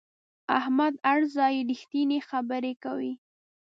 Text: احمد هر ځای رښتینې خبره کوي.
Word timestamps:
احمد 0.59 0.93
هر 1.07 1.21
ځای 1.35 1.55
رښتینې 1.69 2.19
خبره 2.29 2.71
کوي. 2.83 3.13